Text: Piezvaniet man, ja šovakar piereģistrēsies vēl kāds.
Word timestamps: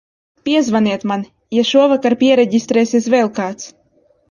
Piezvaniet 0.47 1.05
man, 1.11 1.25
ja 1.59 1.67
šovakar 1.73 2.17
piereģistrēsies 2.23 3.13
vēl 3.17 3.33
kāds. 3.39 3.71